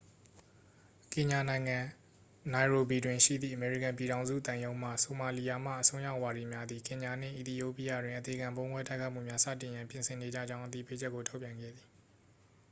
[1.13, 1.77] "ကင်ညာနိုင်ငံ၊
[2.53, 11.87] နိုင်ရိုဘီတွင် ရှိသည့် အမေရိကန်ပြည်ထောင်စု သံရုံးမှ "ဆိုမာလီယာမှ အစွန်းရောက်ဝါဒီများ" သည် ကင်ညာနှင့် အီသီယိုးပီးယားတွင် အသေခံဗုံးခွဲတိုက်ခိုက်မှုများ စတင်ရန် ပြင်ဆင်နေကြကြောင်း သတိပေးချက်ကို ထုတ်ပြန်ခဲ့သည်။